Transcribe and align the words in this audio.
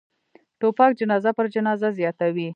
توپک 0.59 0.91
جنازه 0.99 1.31
پر 1.37 1.47
جنازه 1.55 1.89
زیاتوي. 1.97 2.49